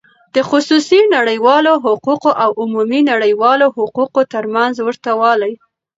د 0.35 0.37
خصوصی 0.49 1.01
نړیوالو 1.15 1.73
حقوقو 1.85 2.31
او 2.43 2.49
عمومی 2.61 3.01
نړیوالو 3.11 3.67
حقوقو 3.77 4.21
تر 4.33 4.45
منځ 4.55 4.75
ورته 4.85 5.11
والی: 5.21 5.53